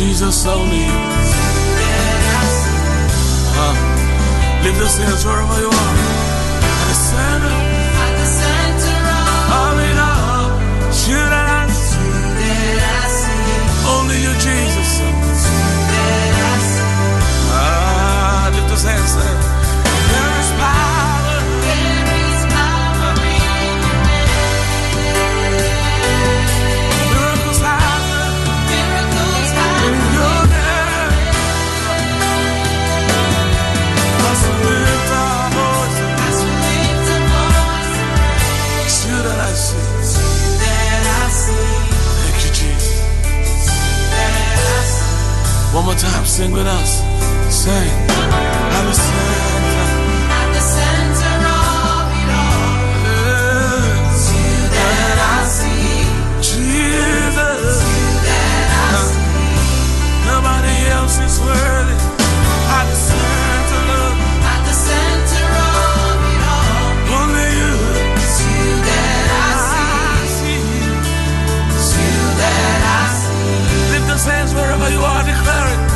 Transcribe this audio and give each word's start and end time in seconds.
Jesus 0.00 0.46
only. 0.46 0.86
Uh, 3.62 3.76
lift 4.64 4.78
those 4.78 4.96
hands 4.96 5.26
wherever 5.26 5.60
you 5.60 5.68
are. 5.68 5.96
At 6.64 6.86
the 6.88 6.96
center, 7.10 7.56
of, 9.60 9.76
it 9.90 9.98
all. 10.00 10.48
Only 13.92 14.18
you, 14.24 14.32
Jesus. 14.40 14.90
Ah, 17.52 18.50
lift 18.54 18.68
those 18.70 18.84
hands 18.84 19.14
there. 19.16 19.49
One 45.72 45.84
more 45.84 45.94
time, 45.94 46.26
sing 46.26 46.50
with 46.50 46.66
us. 46.66 46.98
Sing. 47.54 47.72
Have 47.72 48.90
a 48.90 48.92
sing. 48.92 49.29
you 74.90 74.98
are 74.98 75.24
declaring. 75.24 75.89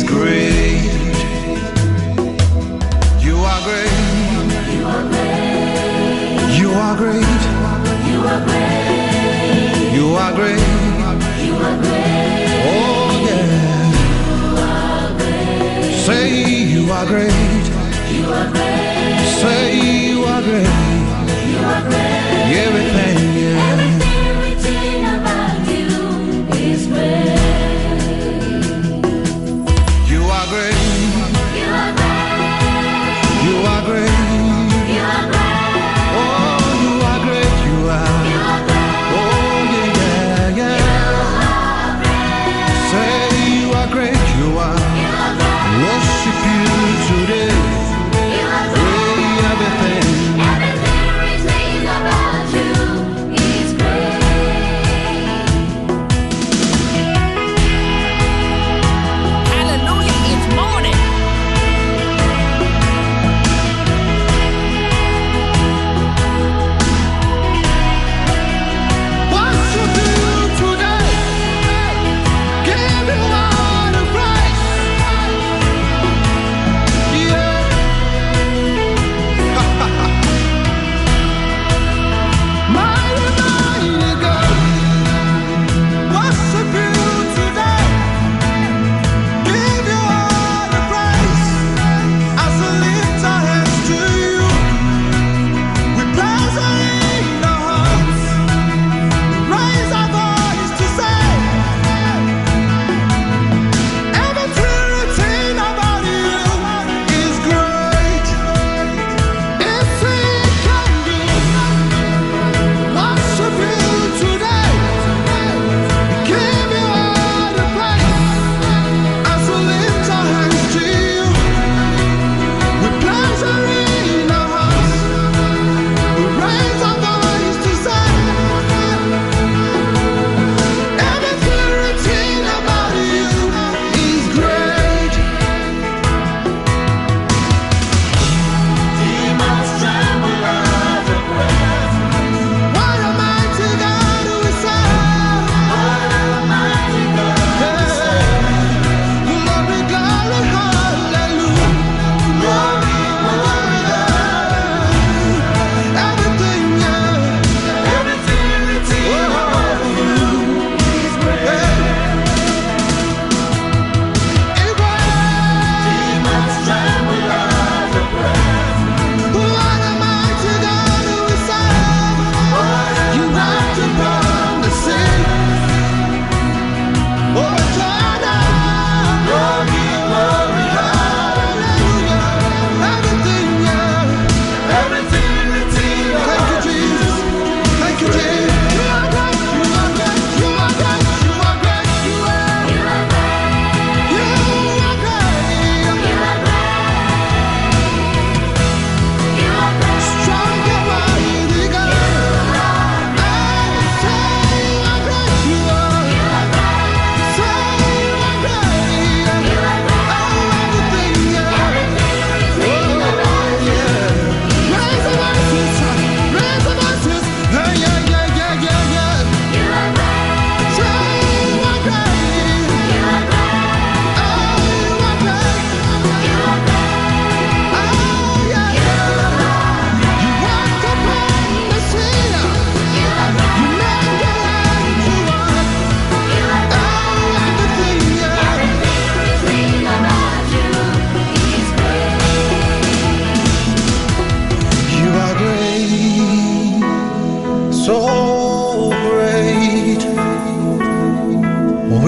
You 0.00 0.06
are 3.36 3.62
great. 3.62 3.90
You 6.58 6.70
are 6.70 6.96
great. 6.96 7.42
You 8.08 8.20
are 8.26 8.42
great. 8.46 8.80
You 9.94 10.06
are 10.16 10.32
great. 10.32 10.60
You 11.44 11.54
are 11.54 11.76
great. 11.82 12.48
Oh 12.66 13.10
yeah. 13.26 13.92
Say 16.06 16.26
you 16.64 16.82
are 16.90 17.06
great. 17.06 17.32
You 18.10 18.24
are 18.32 18.48
great. 18.50 19.20
Say 19.40 19.62
you 20.08 20.24
are 20.24 20.42
great. 20.42 20.68
You 21.50 21.58
are 21.58 21.82
great. 21.82 22.56
Everything. 22.66 23.09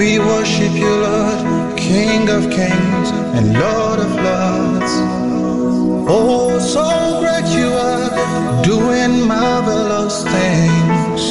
We 0.02 0.18
worship 0.18 0.72
you, 0.72 0.90
Lord, 0.90 1.78
King 1.78 2.28
of 2.28 2.50
kings 2.50 3.10
and 3.36 3.52
Lord 3.52 4.00
of 4.00 4.12
lords. 4.26 4.92
Oh, 6.10 6.58
so 6.58 7.20
great 7.20 7.46
you 7.56 7.68
are, 7.68 8.64
doing 8.64 9.28
marvelous 9.28 10.24
things. 10.24 11.22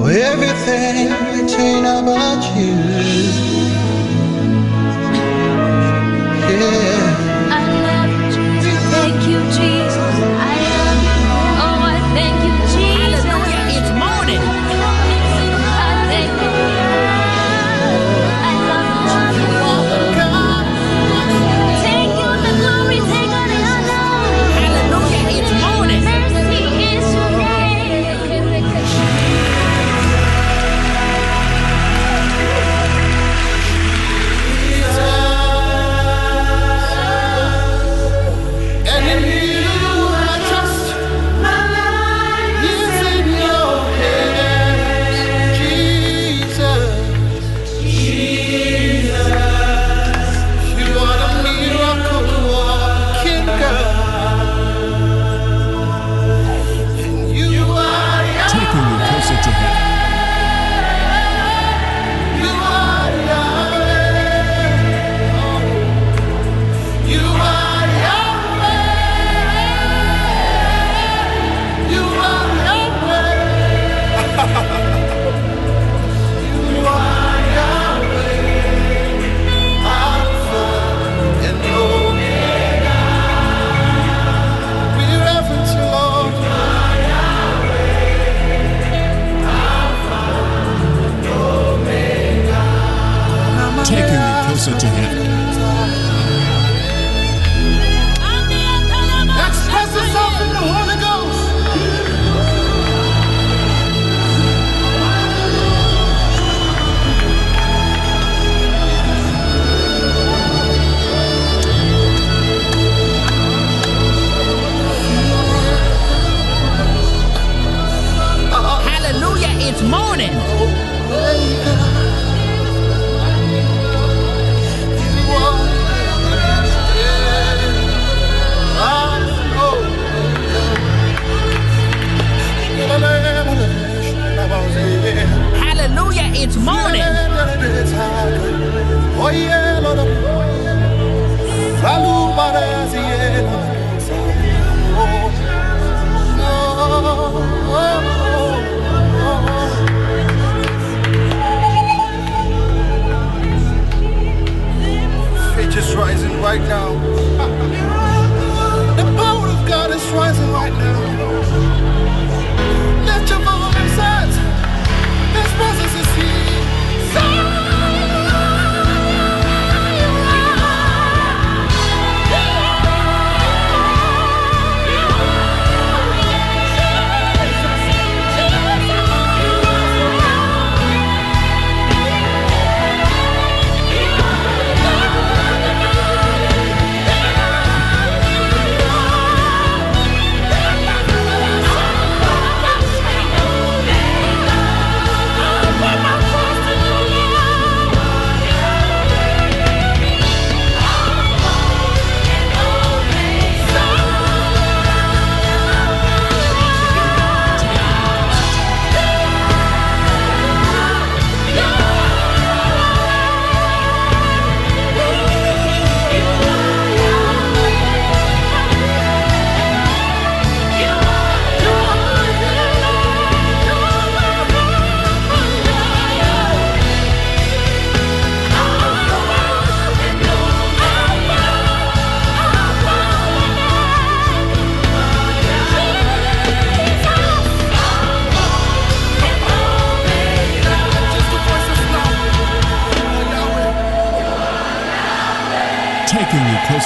Everything, 0.00 1.08
everything 1.08 1.80
about 1.80 2.56
you. 2.56 3.47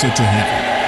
such 0.02 0.16
to 0.16 0.24
heaven. 0.24 0.81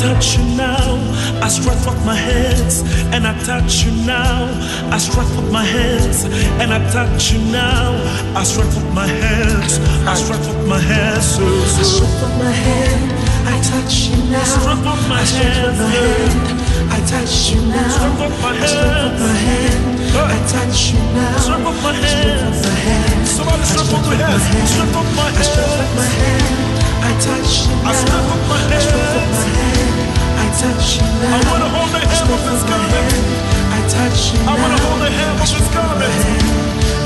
Touch 0.00 0.38
you 0.38 0.44
now. 0.56 0.96
I 1.42 1.48
stretch 1.48 1.78
forth 1.84 2.04
my 2.06 2.14
hands 2.14 2.82
and 3.14 3.26
I 3.26 3.34
touch 3.44 3.84
you 3.84 3.92
now. 4.06 4.46
I 4.92 4.98
stretch 4.98 5.26
forth 5.34 5.50
my 5.52 5.64
hands 5.64 6.24
and 6.60 6.72
I 6.72 6.78
touch 6.90 7.32
you 7.32 7.40
now. 7.50 7.98
I 8.34 8.44
stretch 8.44 8.68
forth 8.74 8.94
my 8.94 9.06
hands. 9.06 9.78
I 10.06 10.14
stretch 10.14 10.40
forth 10.46 10.66
my 10.66 10.78
hands. 10.78 11.38
I 11.38 11.82
stretch 11.82 12.14
forth 12.20 12.38
my 12.38 12.50
hand, 12.50 13.12
I 13.46 13.56
touch 13.60 14.08
you 14.08 14.16
now. 14.30 14.44
Stretch 14.44 14.78
forth 14.84 15.08
my 15.08 15.20
I 15.20 15.24
stretch 15.24 15.56
forth 15.58 15.78
my 15.78 15.90
hand, 15.90 16.58
I 16.90 17.00
touch 17.06 17.50
you 17.50 17.60
now. 17.68 17.88
Stretch 17.88 18.16
forth 18.18 18.36
my 18.42 18.50
I 18.50 18.66
stretch 18.66 18.92
forth 18.94 19.20
my 19.20 19.34
hand, 19.46 19.84
I 20.18 20.38
touch 20.48 20.92
you 20.92 21.00
now. 21.14 21.38
Stretch 21.38 21.62
forth 21.62 21.82
my 21.82 21.90
I 21.90 21.92
forth 21.92 22.14
hands. 22.14 22.62
my 22.64 22.74
hand, 22.86 23.28
Somebody 23.28 23.64
stretch 23.64 23.88
forth 23.90 24.06
your 24.08 24.16
hands. 24.18 24.70
Stretch 24.70 24.92
forth 24.94 25.10
my 25.16 25.28
stretch 25.32 25.52
forth 25.58 25.78
hands. 25.78 25.96
my 25.98 26.08
hand, 26.18 26.77
I 27.02 27.12
touch 27.20 27.68
you 27.68 27.74
now. 27.82 27.90
I 27.90 27.92
stretch 27.94 28.24
forth 28.28 28.44
my 28.48 28.58
I 28.58 28.78
stretch 28.80 29.06
forth 29.12 29.30
my 29.32 29.46
hand, 29.58 29.98
I 30.42 30.46
touch 30.60 30.86
you 30.98 31.06
now. 31.22 31.36
I 31.36 31.40
wanna 31.50 31.68
hold 31.74 31.90
the 31.94 32.00
hem 32.02 32.28
of 32.34 32.40
stretch 32.40 32.46
his 32.50 32.62
forth 32.62 32.70
garment. 32.70 33.12
hand, 33.12 33.26
I 33.72 33.80
touch 33.88 34.20
you 34.32 34.40
I 34.48 34.54
wanna 34.60 34.78
hold 34.84 35.00
the 35.02 35.10
hem 35.10 35.34
of 35.42 35.50
his 35.50 35.68
garment. 35.74 36.14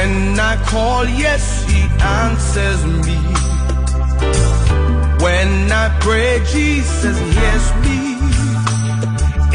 When 0.08 0.40
I 0.40 0.56
call, 0.72 1.04
yes, 1.04 1.44
He 1.70 1.82
answers 2.22 2.80
me. 3.06 3.18
When 5.24 5.50
I 5.84 5.86
pray, 6.00 6.40
Jesus 6.54 7.16
hears 7.34 7.66
me. 7.84 8.00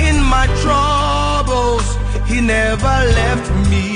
In 0.07 0.17
my 0.35 0.45
troubles, 0.63 1.87
He 2.29 2.37
never 2.41 2.95
left 3.19 3.47
me. 3.71 3.87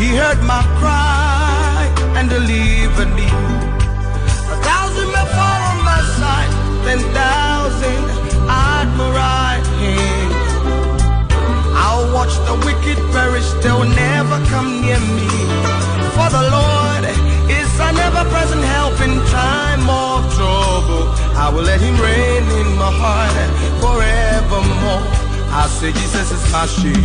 He 0.00 0.06
heard 0.20 0.40
my 0.54 0.62
cry 0.80 1.80
and 2.16 2.28
deliver 2.28 3.06
me. 3.18 3.28
A 4.54 4.56
thousand 4.68 5.08
may 5.16 5.26
fall 5.36 5.60
on 5.70 5.78
my 5.92 6.00
side, 6.18 6.52
ten 6.86 7.00
thousand 7.18 8.02
at 8.48 8.88
my 8.98 9.08
right 9.16 9.45
watch 12.26 12.36
the 12.46 12.54
wicked 12.66 12.98
perish, 13.12 13.48
they 13.62 13.70
will 13.70 13.88
never 13.88 14.38
come 14.46 14.80
near 14.80 15.00
me. 15.16 15.28
For 16.14 16.28
the 16.36 16.44
Lord 16.58 17.04
is 17.50 17.70
an 17.80 17.96
ever 17.96 18.24
present 18.30 18.64
help 18.64 19.00
in 19.00 19.14
time 19.30 19.88
of 19.88 20.18
trouble. 20.34 21.04
I 21.36 21.50
will 21.52 21.62
let 21.62 21.80
him 21.80 21.96
reign 22.00 22.44
in 22.60 22.68
my 22.76 22.90
heart 23.02 23.36
forevermore. 23.80 25.02
I 25.50 25.66
say 25.68 25.92
Jesus 25.92 26.32
is 26.32 26.52
my 26.52 26.66
shield. 26.66 26.96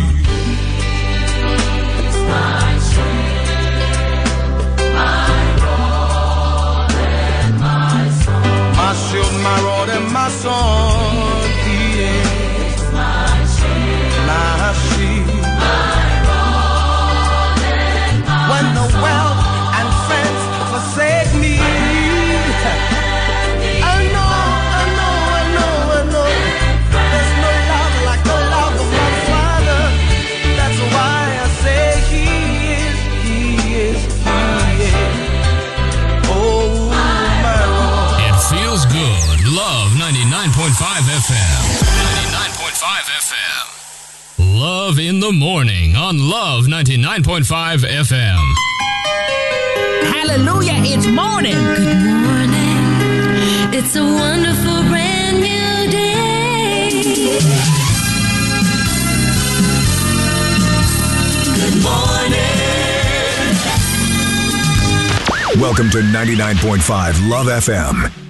My 8.76 8.92
shield, 8.94 9.34
my 9.42 9.58
rod, 9.62 9.88
and 9.88 10.12
my 10.12 10.28
song. 10.28 10.81
The 45.32 45.38
morning 45.38 45.96
on 45.96 46.18
Love 46.18 46.64
99.5 46.64 47.84
FM. 47.84 48.38
Hallelujah, 50.12 50.82
it's 50.84 51.06
morning. 51.06 51.54
Good 51.54 51.96
morning. 51.96 52.82
It's 53.72 53.96
a 53.96 54.02
wonderful 54.02 54.82
brand 54.90 55.40
new 55.40 55.90
day. 55.90 56.90
Good 61.60 61.82
morning. 61.82 62.42
Welcome 65.60 65.90
to 65.90 65.98
99.5 65.98 67.28
Love 67.30 67.46
FM. 67.46 68.21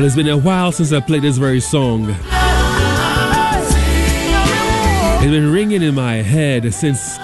Well, 0.00 0.06
it's 0.06 0.16
been 0.16 0.28
a 0.28 0.38
while 0.38 0.72
since 0.72 0.94
I 0.94 1.00
played 1.00 1.20
this 1.20 1.36
very 1.36 1.60
song. 1.60 2.06
It's 5.18 5.30
been 5.30 5.52
ringing 5.52 5.82
in 5.82 5.94
my 5.94 6.14
head 6.22 6.72
since 6.72 7.18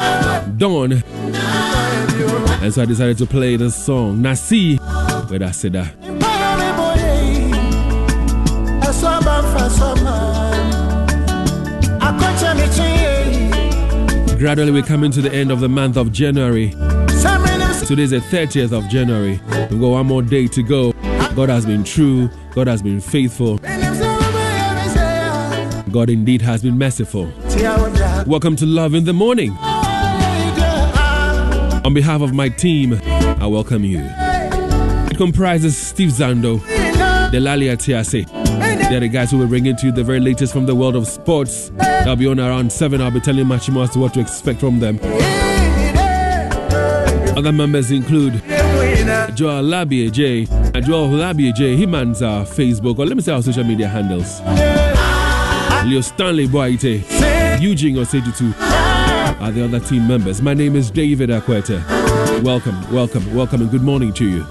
dawn. 0.59 0.93
And 0.93 2.75
so 2.75 2.83
I 2.83 2.85
decided 2.85 3.17
to 3.17 3.25
play 3.25 3.57
this 3.57 3.75
song. 3.75 4.21
Nasi, 4.21 4.77
said 4.77 5.73
that. 5.73 5.95
Gradually, 14.39 14.73
we're 14.73 14.83
coming 14.83 15.11
to 15.13 15.23
the 15.23 15.33
end 15.33 15.51
of 15.51 15.61
the 15.61 15.69
month 15.71 15.97
of 15.97 16.13
January. 16.13 16.73
Today 17.87 18.03
is 18.03 18.11
the 18.11 18.23
30th 18.31 18.73
of 18.73 18.87
January. 18.91 19.41
We've 19.71 19.81
got 19.81 19.89
one 19.89 20.07
more 20.07 20.21
day 20.21 20.47
to 20.49 20.63
go. 20.63 20.93
God 21.37 21.51
has 21.51 21.67
been 21.67 21.85
true. 21.85 22.31
God 22.55 22.67
has 22.67 22.81
been 22.81 22.99
faithful. 22.99 23.59
God 25.93 26.09
indeed 26.09 26.41
has 26.41 26.63
been 26.63 26.79
merciful. 26.79 27.31
Welcome 28.27 28.57
to 28.57 28.65
Love 28.65 28.95
in 28.95 29.05
the 29.05 29.13
Morning. 29.13 29.51
On 31.85 31.93
behalf 31.93 32.23
of 32.23 32.33
my 32.33 32.49
team, 32.49 32.99
I 33.05 33.47
welcome 33.47 33.85
you. 33.85 34.01
It 34.01 35.19
comprises 35.19 35.77
Steve 35.77 36.09
Zando, 36.09 36.59
Delalia 37.29 37.77
Tiase. 37.77 38.27
They're 38.89 39.01
the 39.01 39.09
guys 39.09 39.31
who 39.31 39.37
will 39.37 39.47
bring 39.47 39.67
into 39.67 39.85
you 39.85 39.93
the 39.93 40.05
very 40.05 40.21
latest 40.21 40.55
from 40.55 40.65
the 40.65 40.75
world 40.75 40.97
of 40.97 41.07
sports. 41.07 41.71
I'll 41.79 42.17
be 42.17 42.27
on 42.27 42.41
around 42.41 42.73
7. 42.73 42.99
I'll 43.03 43.11
be 43.11 43.21
telling 43.21 43.47
much 43.47 43.69
more 43.69 43.85
as 43.85 43.91
to 43.91 43.99
what 43.99 44.15
to 44.15 44.21
expect 44.21 44.61
from 44.61 44.81
them. 44.81 44.99
Other 47.37 47.53
members 47.53 47.91
include 47.91 48.43
Joel 49.35 49.63
Labie 49.65 50.11
J 50.11 50.45
Joel 50.81 51.09
Labie 51.11 51.55
J. 51.55 51.77
He 51.77 51.87
mans 51.87 52.23
our 52.23 52.45
Facebook 52.45 52.99
or 52.99 53.07
let 53.07 53.17
me 53.17 53.23
say 53.23 53.33
our 53.33 53.43
social 53.43 53.65
media 53.65 53.89
handles. 53.89 54.41
Leo 55.87 56.01
Stanley 56.01 56.49
Boite, 56.49 57.03
Eugene 57.61 57.97
Osejutu 57.97 58.53
are 59.41 59.51
the 59.53 59.65
other 59.65 59.79
team 59.81 60.09
members. 60.09 60.41
My 60.43 60.55
name 60.55 60.75
is 60.75 60.91
David 60.91 61.29
Akwete. 61.31 61.83
Welcome, 62.43 62.81
welcome, 62.93 63.35
welcome, 63.35 63.61
and 63.61 63.71
good 63.71 63.83
morning 63.83 64.13
to 64.15 64.25
you. 64.29 64.47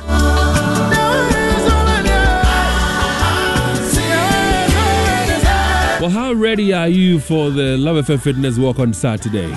Well, 5.99 6.09
how 6.09 6.34
ready 6.34 6.72
are 6.74 6.88
you 6.88 7.20
for 7.20 7.49
the 7.49 7.78
Love 7.78 8.05
FM 8.05 8.20
Fitness 8.22 8.57
Walk 8.59 8.78
on 8.80 8.93
Saturday? 8.93 9.47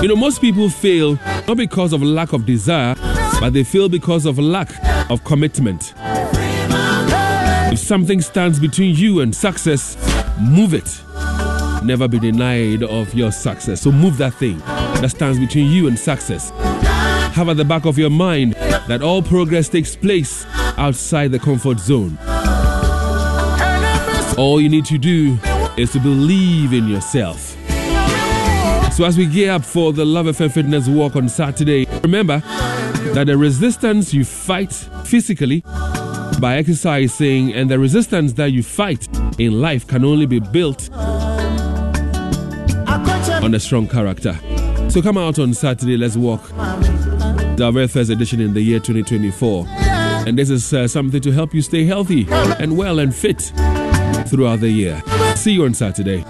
You 0.00 0.08
know, 0.08 0.16
most 0.16 0.40
people 0.40 0.68
fail 0.70 1.16
not 1.46 1.56
because 1.56 1.92
of 1.92 2.02
lack 2.02 2.32
of 2.32 2.46
desire, 2.46 2.94
but 3.40 3.50
they 3.52 3.64
fail 3.64 3.88
because 3.88 4.26
of 4.26 4.38
lack 4.38 4.70
of 5.10 5.24
commitment. 5.24 5.94
If 7.72 7.78
something 7.78 8.20
stands 8.20 8.60
between 8.60 8.94
you 8.94 9.20
and 9.20 9.34
success, 9.34 9.96
move 10.40 10.74
it. 10.74 11.02
Never 11.84 12.06
be 12.06 12.18
denied 12.18 12.82
of 12.82 13.12
your 13.14 13.32
success. 13.32 13.80
So 13.80 13.90
move 13.90 14.18
that 14.18 14.34
thing 14.34 14.58
that 14.58 15.10
stands 15.10 15.38
between 15.38 15.70
you 15.70 15.88
and 15.88 15.98
success. 15.98 16.50
Have 17.34 17.48
at 17.48 17.56
the 17.56 17.64
back 17.64 17.86
of 17.86 17.98
your 17.98 18.10
mind 18.10 18.52
that 18.86 19.02
all 19.02 19.22
progress 19.22 19.68
takes 19.68 19.96
place 19.96 20.46
outside 20.76 21.32
the 21.32 21.38
comfort 21.38 21.78
zone. 21.78 22.18
All 24.38 24.60
you 24.60 24.68
need 24.68 24.84
to 24.86 24.98
do 24.98 25.38
is 25.76 25.92
to 25.92 26.00
believe 26.00 26.72
in 26.72 26.88
yourself. 26.88 27.51
So 28.92 29.04
as 29.04 29.16
we 29.16 29.24
gear 29.24 29.52
up 29.52 29.64
for 29.64 29.94
the 29.94 30.04
Love 30.04 30.26
FM 30.26 30.52
Fitness 30.52 30.86
Walk 30.86 31.16
on 31.16 31.26
Saturday, 31.26 31.86
remember 32.02 32.40
that 33.14 33.24
the 33.24 33.38
resistance 33.38 34.12
you 34.12 34.22
fight 34.22 34.72
physically 35.04 35.62
by 36.38 36.56
exercising 36.58 37.54
and 37.54 37.70
the 37.70 37.78
resistance 37.78 38.34
that 38.34 38.52
you 38.52 38.62
fight 38.62 39.08
in 39.38 39.62
life 39.62 39.86
can 39.86 40.04
only 40.04 40.26
be 40.26 40.40
built 40.40 40.90
on 43.42 43.54
a 43.54 43.60
strong 43.60 43.88
character. 43.88 44.38
So 44.90 45.00
come 45.00 45.16
out 45.16 45.38
on 45.38 45.54
Saturday, 45.54 45.96
let's 45.96 46.16
walk. 46.16 46.42
The 47.56 47.70
very 47.72 47.88
first 47.88 48.10
edition 48.10 48.42
in 48.42 48.52
the 48.52 48.60
year 48.60 48.78
2024. 48.78 49.66
And 50.26 50.38
this 50.38 50.50
is 50.50 50.70
uh, 50.74 50.86
something 50.86 51.22
to 51.22 51.32
help 51.32 51.54
you 51.54 51.62
stay 51.62 51.86
healthy 51.86 52.26
and 52.30 52.76
well 52.76 52.98
and 52.98 53.14
fit 53.14 53.52
throughout 54.26 54.60
the 54.60 54.68
year. 54.68 55.02
See 55.34 55.52
you 55.52 55.64
on 55.64 55.72
Saturday. 55.72 56.24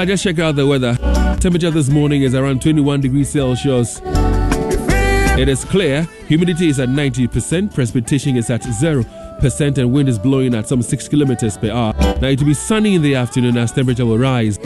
I 0.00 0.06
just 0.06 0.24
checked 0.24 0.38
out 0.38 0.56
the 0.56 0.66
weather. 0.66 0.96
Temperature 1.40 1.70
this 1.70 1.90
morning 1.90 2.22
is 2.22 2.34
around 2.34 2.62
21 2.62 3.02
degrees 3.02 3.28
Celsius. 3.28 4.00
It 5.38 5.46
is 5.46 5.62
clear. 5.66 6.04
Humidity 6.26 6.68
is 6.70 6.80
at 6.80 6.88
90%. 6.88 7.74
Precipitation 7.74 8.34
is 8.34 8.48
at 8.48 8.62
0%. 8.62 9.76
And 9.76 9.92
wind 9.92 10.08
is 10.08 10.18
blowing 10.18 10.54
at 10.54 10.66
some 10.68 10.80
6 10.80 11.08
kilometers 11.08 11.58
per 11.58 11.70
hour. 11.70 11.92
Now, 12.18 12.28
it 12.28 12.38
will 12.40 12.46
be 12.46 12.54
sunny 12.54 12.94
in 12.94 13.02
the 13.02 13.14
afternoon 13.14 13.58
as 13.58 13.72
temperature 13.72 14.06
will 14.06 14.16
rise 14.16 14.58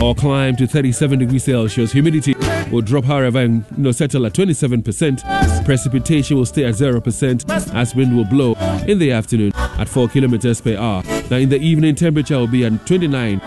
or 0.00 0.14
climb 0.14 0.54
to 0.54 0.68
37 0.68 1.18
degrees 1.18 1.42
Celsius. 1.42 1.90
Humidity 1.90 2.36
will 2.70 2.82
drop, 2.82 3.04
however, 3.04 3.40
and 3.40 3.64
you 3.76 3.82
know, 3.82 3.90
settle 3.90 4.26
at 4.26 4.32
27%. 4.32 5.64
Precipitation 5.64 6.36
will 6.36 6.46
stay 6.46 6.64
at 6.64 6.74
0% 6.74 7.74
as 7.74 7.96
wind 7.96 8.16
will 8.16 8.26
blow 8.26 8.54
in 8.86 9.00
the 9.00 9.10
afternoon 9.10 9.50
at 9.56 9.88
4 9.88 10.08
kilometers 10.08 10.60
per 10.60 10.76
hour. 10.76 11.02
Now, 11.32 11.38
in 11.38 11.48
the 11.48 11.58
evening, 11.58 11.96
temperature 11.96 12.38
will 12.38 12.46
be 12.46 12.64
at 12.64 12.86
29 12.86 13.40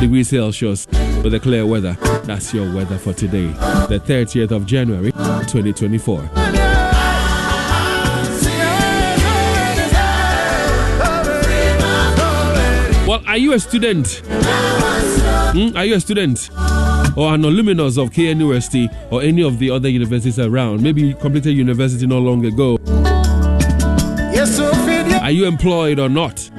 degrees 0.00 0.28
Celsius 0.28 0.86
with 1.22 1.32
the 1.32 1.40
clear 1.40 1.66
weather. 1.66 1.96
That's 2.24 2.52
your 2.52 2.72
weather 2.74 2.98
for 2.98 3.12
today, 3.12 3.46
the 3.88 4.02
30th 4.04 4.50
of 4.50 4.66
January, 4.66 5.12
2024. 5.12 6.30
Well, 13.06 13.22
are 13.26 13.36
you 13.36 13.52
a 13.52 13.60
student? 13.60 14.22
Hmm? 14.26 15.76
Are 15.76 15.84
you 15.84 15.94
a 15.96 16.00
student? 16.00 16.50
Or 17.16 17.32
an 17.34 17.44
alumnus 17.44 17.96
of 17.96 18.10
KNUST 18.10 19.12
or 19.12 19.22
any 19.22 19.42
of 19.42 19.58
the 19.58 19.70
other 19.70 19.88
universities 19.88 20.38
around? 20.38 20.82
Maybe 20.82 21.02
you 21.02 21.14
completed 21.14 21.52
university 21.52 22.06
not 22.06 22.22
long 22.22 22.44
ago. 22.44 22.78
Are 25.22 25.30
you 25.30 25.46
employed 25.46 25.98
or 25.98 26.08
not? 26.08 26.50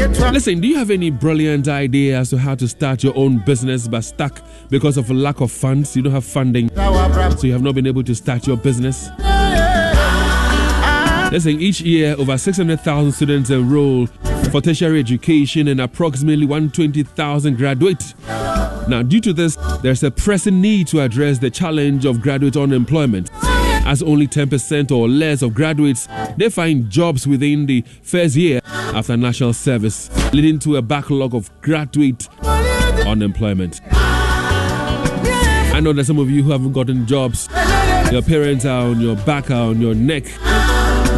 Listen, 0.00 0.60
do 0.60 0.68
you 0.68 0.76
have 0.76 0.90
any 0.90 1.10
brilliant 1.10 1.68
idea 1.68 2.18
as 2.18 2.30
to 2.30 2.38
how 2.38 2.54
to 2.54 2.66
start 2.66 3.04
your 3.04 3.14
own 3.16 3.36
business 3.38 3.86
but 3.86 4.00
stuck 4.00 4.40
because 4.70 4.96
of 4.96 5.10
a 5.10 5.14
lack 5.14 5.42
of 5.42 5.52
funds? 5.52 5.94
You 5.94 6.00
don't 6.00 6.12
have 6.12 6.24
funding, 6.24 6.70
so 6.74 7.40
you 7.42 7.52
have 7.52 7.60
not 7.60 7.74
been 7.74 7.86
able 7.86 8.02
to 8.04 8.14
start 8.14 8.46
your 8.46 8.56
business? 8.56 9.10
Listen, 11.30 11.60
each 11.60 11.82
year 11.82 12.16
over 12.18 12.38
600,000 12.38 13.12
students 13.12 13.50
enroll 13.50 14.06
for 14.50 14.62
tertiary 14.62 15.00
education 15.00 15.68
and 15.68 15.82
approximately 15.82 16.46
120,000 16.46 17.56
graduate. 17.58 18.14
Now, 18.88 19.02
due 19.02 19.20
to 19.20 19.34
this, 19.34 19.56
there's 19.82 20.02
a 20.02 20.10
pressing 20.10 20.62
need 20.62 20.86
to 20.88 21.00
address 21.00 21.38
the 21.38 21.50
challenge 21.50 22.06
of 22.06 22.22
graduate 22.22 22.56
unemployment 22.56 23.30
as 23.86 24.02
only 24.02 24.26
10% 24.26 24.90
or 24.90 25.08
less 25.08 25.42
of 25.42 25.54
graduates 25.54 26.08
they 26.36 26.48
find 26.48 26.88
jobs 26.90 27.26
within 27.26 27.66
the 27.66 27.82
first 28.02 28.36
year 28.36 28.60
after 28.64 29.16
national 29.16 29.52
service, 29.52 30.10
leading 30.32 30.58
to 30.58 30.76
a 30.76 30.82
backlog 30.82 31.34
of 31.34 31.50
graduate 31.60 32.28
unemployment. 33.06 33.80
I 35.72 35.80
know 35.82 35.92
that 35.92 36.04
some 36.04 36.18
of 36.18 36.30
you 36.30 36.42
who 36.42 36.50
haven't 36.50 36.72
gotten 36.72 37.06
jobs, 37.06 37.48
your 38.10 38.22
parents 38.22 38.64
are 38.64 38.86
on 38.86 39.00
your 39.00 39.16
back, 39.16 39.50
are 39.50 39.68
on 39.68 39.80
your 39.80 39.94
neck. 39.94 40.24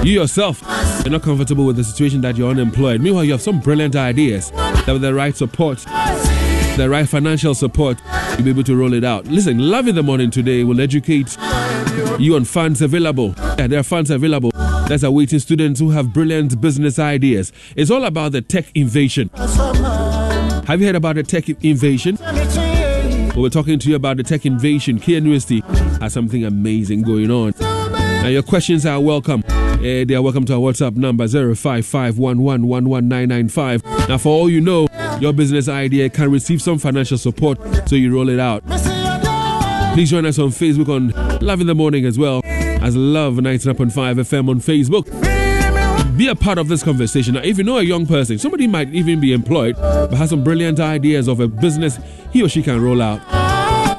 You 0.05 0.13
yourself, 0.13 0.63
you're 1.05 1.13
not 1.13 1.23
comfortable 1.23 1.65
with 1.65 1.77
the 1.77 1.85
situation 1.85 2.21
that 2.23 2.37
you're 2.37 2.51
unemployed. 2.51 3.01
Meanwhile, 3.01 3.25
you 3.25 3.33
have 3.33 3.43
some 3.43 3.61
brilliant 3.61 3.97
ideas 3.97 4.51
that 4.51 4.89
with 4.89 5.03
the 5.03 5.15
right 5.15 5.37
support, 5.37 5.79
the 6.77 6.89
right 6.91 7.09
financial 7.09 7.55
support, 7.55 8.01
you'll 8.33 8.45
be 8.45 8.51
able 8.51 8.65
to 8.65 8.77
roll 8.77 8.93
it 8.93 9.05
out. 9.05 9.27
Listen, 9.27 9.59
Love 9.59 9.89
in 9.89 9.95
the 9.95 10.03
Morning 10.03 10.31
today 10.31 10.65
will 10.65 10.81
educate 10.81 11.37
you 12.19 12.37
on 12.37 12.45
funds 12.45 12.83
available. 12.83 13.35
Yeah, 13.59 13.67
there 13.67 13.81
are 13.81 13.85
funds 13.85 14.11
available. 14.11 14.51
That's 14.89 15.03
awaiting 15.03 15.39
students 15.39 15.81
who 15.81 15.91
have 15.91 16.13
brilliant 16.13 16.61
business 16.61 16.99
ideas. 16.99 17.53
It's 17.77 17.91
all 17.91 18.05
about 18.05 18.33
the 18.33 18.43
tech 18.43 18.67
invasion. 18.75 19.31
Have 20.67 20.81
you 20.81 20.87
heard 20.87 20.97
about 20.97 21.17
the 21.17 21.23
tech 21.23 21.49
invasion? 21.65 22.19
Well, 22.21 23.41
we're 23.43 23.49
talking 23.49 23.79
to 23.79 23.89
you 23.89 23.97
about 23.97 24.19
the 24.19 24.23
tech 24.23 24.45
invasion. 24.45 25.01
KNUST 25.01 25.63
has 26.01 26.13
something 26.13 26.45
amazing 26.45 27.01
going 27.03 27.31
on. 27.31 27.55
Now, 27.59 28.29
your 28.29 28.43
questions 28.43 28.85
are 28.85 29.01
welcome. 29.01 29.43
Uh, 29.49 30.05
they 30.05 30.15
are 30.15 30.21
welcome 30.23 30.45
to 30.45 30.53
our 30.55 30.61
WhatsApp 30.61 30.97
number 30.97 31.25
0551111995. 31.25 34.09
Now, 34.09 34.19
for 34.19 34.29
all 34.29 34.51
you 34.51 34.61
know, 34.61 34.87
your 35.21 35.33
business 35.33 35.69
idea 35.69 36.09
can 36.11 36.31
receive 36.31 36.63
some 36.63 36.79
financial 36.79 37.19
support, 37.19 37.59
so 37.89 37.97
you 37.97 38.15
roll 38.15 38.29
it 38.29 38.39
out. 38.39 38.63
Please 39.93 40.09
join 40.09 40.24
us 40.24 40.38
on 40.38 40.49
Facebook 40.49 40.88
on 40.88 41.11
Love 41.40 41.61
in 41.61 41.66
the 41.66 41.74
Morning 41.74 42.07
as 42.07 42.18
well 42.18 42.40
as 42.45 42.97
Love 42.97 43.34
99.5 43.34 43.90
FM 43.93 44.49
on 44.49 44.59
Facebook. 44.59 45.07
Be 46.16 46.28
a 46.28 46.34
part 46.34 46.57
of 46.57 46.68
this 46.68 46.82
conversation. 46.82 47.34
Now, 47.34 47.43
if 47.43 47.59
you 47.59 47.64
know 47.64 47.76
a 47.76 47.82
young 47.82 48.07
person, 48.07 48.38
somebody 48.38 48.66
might 48.66 48.88
even 48.95 49.20
be 49.20 49.34
employed 49.34 49.76
but 49.76 50.14
has 50.14 50.30
some 50.30 50.43
brilliant 50.43 50.80
ideas 50.80 51.28
of 51.28 51.40
a 51.40 51.47
business 51.47 51.99
he 52.32 52.43
or 52.43 52.49
she 52.49 52.62
can 52.62 52.82
roll 52.82 53.03
out. 53.03 53.20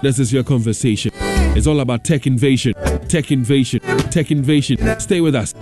This 0.01 0.17
is 0.17 0.33
your 0.33 0.43
conversation. 0.43 1.11
It's 1.55 1.67
all 1.67 1.79
about 1.79 2.03
tech 2.03 2.25
invasion, 2.25 2.73
tech 3.07 3.31
invasion, 3.31 3.79
tech 4.09 4.31
invasion. 4.31 4.99
Stay 4.99 5.21
with 5.21 5.35
us. 5.35 5.53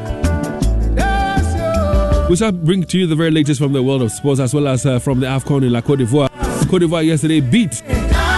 We 2.30 2.38
shall 2.38 2.54
bring 2.54 2.84
to 2.86 2.98
you 2.98 3.06
the 3.06 3.18
very 3.18 3.32
latest 3.32 3.60
from 3.60 3.74
the 3.74 3.84
world 3.84 4.02
of 4.02 4.14
sports 4.14 4.40
as 4.40 4.54
well 4.54 4.70
as 4.70 4.86
uh, 4.86 5.00
from 5.00 5.20
the 5.20 5.28
AFCON 5.28 5.66
in 5.66 5.74
La 5.74 5.82
Cote 5.82 6.00
d'Ivoire. 6.00 6.30
Cote 6.70 6.80
d'Ivoire 6.84 7.06
yesterday 7.06 7.42
beat 7.42 7.84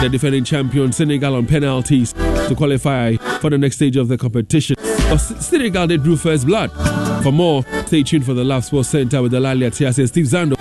the 0.02 0.10
defending 0.12 0.44
champion 0.44 0.92
Senegal 0.92 1.36
on 1.36 1.46
penalties 1.46 2.14
to 2.14 2.54
qualify 2.56 3.16
for 3.40 3.50
the 3.50 3.58
next 3.58 3.76
stage 3.78 3.96
of 3.96 4.08
the 4.08 4.18
competition. 4.18 4.76
But 4.78 5.18
Senegal 5.18 5.88
they 5.88 5.98
drew 5.98 6.16
first 6.18 6.46
blood. 6.46 6.72
For 7.24 7.32
more, 7.32 7.64
stay 7.86 8.04
tuned 8.04 8.26
for 8.26 8.34
the 8.34 8.44
Love 8.44 8.66
Sports 8.66 8.90
Center 8.90 9.22
with 9.22 9.32
Delalia 9.32 9.70
Tias 9.72 9.98
and 10.00 10.08
Steve 10.08 10.26
Zando 10.26 10.56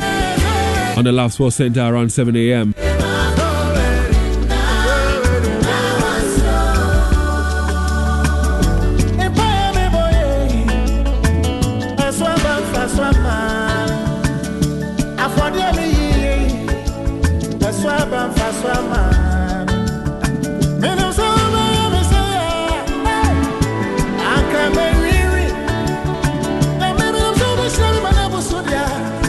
on 0.96 1.04
the 1.04 1.12
Love 1.12 1.32
Sports 1.32 1.56
Center 1.56 1.80
around 1.82 2.12
7 2.12 2.36
a.m. 2.36 2.74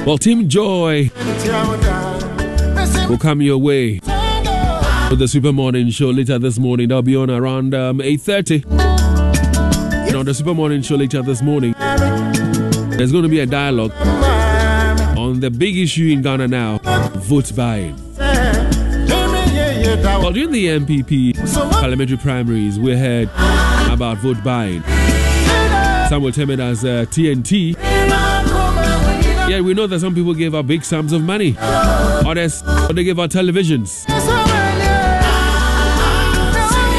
Well, 0.05 0.17
Team 0.17 0.49
Joy 0.49 1.09
will 3.07 3.17
come 3.17 3.41
your 3.41 3.57
way 3.57 4.01
with 5.09 5.19
the 5.19 5.27
Super 5.29 5.53
Morning 5.53 5.89
Show 5.91 6.09
later 6.09 6.37
this 6.37 6.59
morning. 6.59 6.89
They'll 6.89 7.01
be 7.01 7.15
on 7.15 7.31
around 7.31 7.73
um, 7.73 7.99
8.30. 7.99 8.65
And 10.07 10.15
on 10.17 10.25
the 10.25 10.33
Super 10.33 10.53
Morning 10.53 10.81
Show 10.81 10.95
later 10.95 11.21
this 11.21 11.41
morning, 11.41 11.73
there's 11.77 13.13
going 13.13 13.23
to 13.23 13.29
be 13.29 13.39
a 13.39 13.45
dialogue 13.45 13.93
on 15.17 15.39
the 15.39 15.49
big 15.49 15.77
issue 15.77 16.09
in 16.11 16.21
Ghana 16.21 16.49
now, 16.49 16.79
vote 17.13 17.55
buying. 17.55 17.95
Well, 18.17 20.33
during 20.33 20.51
the 20.51 20.65
NPP 20.65 21.71
parliamentary 21.71 22.17
primaries, 22.17 22.77
we 22.77 22.97
heard 22.97 23.29
about 23.89 24.17
vote 24.17 24.43
buying. 24.43 24.83
Some 26.09 26.23
will 26.23 26.33
term 26.33 26.49
it 26.49 26.59
as 26.59 26.83
uh, 26.83 27.05
TNT. 27.09 27.77
Yeah, 29.53 29.61
we 29.61 29.75
know 29.75 29.85
that 29.85 29.99
some 29.99 30.15
people 30.15 30.33
gave 30.33 30.55
out 30.55 30.65
big 30.65 30.83
sums 30.83 31.13
of 31.13 31.21
money. 31.21 31.55
Others, 31.59 32.63
but 32.63 32.93
they 32.95 33.03
gave 33.03 33.19
out 33.19 33.29
televisions. 33.29 34.03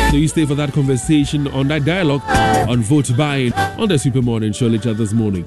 So 0.08 0.16
you 0.16 0.28
stay 0.28 0.46
for 0.46 0.54
that 0.54 0.72
conversation 0.72 1.48
on 1.48 1.66
that 1.66 1.84
dialogue 1.84 2.22
on 2.68 2.80
vote 2.82 3.10
buying 3.16 3.52
on 3.54 3.88
the 3.88 3.98
Super 3.98 4.22
Morning 4.22 4.52
Show 4.52 4.68
later 4.68 4.94
this 4.94 5.12
morning. 5.12 5.44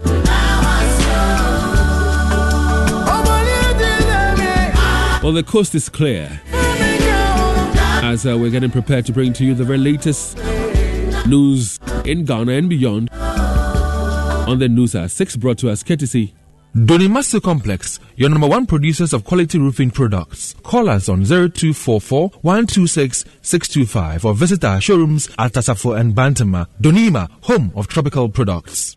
Well, 5.23 5.31
the 5.31 5.45
coast 5.47 5.75
is 5.75 5.87
clear 5.87 6.41
as 8.03 8.25
uh, 8.27 8.37
we're 8.37 8.51
getting 8.51 8.69
prepared 8.71 9.05
to 9.05 9.13
bring 9.13 9.31
to 9.31 9.45
you 9.45 9.53
the 9.53 9.63
very 9.63 9.77
latest 9.77 10.35
news 11.25 11.79
in 12.03 12.25
Ghana 12.25 12.51
and 12.51 12.67
beyond 12.69 13.09
on 13.13 14.59
the 14.59 14.67
news 14.67 14.93
at 14.93 15.09
6 15.11 15.37
brought 15.37 15.57
to 15.59 15.69
us 15.69 15.83
courtesy 15.83 16.33
Donimasu 16.75 17.41
Complex, 17.41 17.99
your 18.17 18.29
number 18.29 18.47
one 18.47 18.65
producers 18.65 19.11
of 19.13 19.23
quality 19.23 19.57
roofing 19.57 19.89
products. 19.89 20.53
Call 20.63 20.89
us 20.89 21.09
on 21.09 21.23
0244 21.25 22.29
126 22.41 23.25
625 23.41 24.25
or 24.25 24.33
visit 24.35 24.63
our 24.63 24.79
showrooms 24.79 25.27
at 25.39 25.53
Tasafo 25.53 25.99
and 25.99 26.13
Bantama. 26.13 26.67
Donima, 26.79 27.29
home 27.41 27.71
of 27.75 27.87
tropical 27.87 28.29
products. 28.29 28.95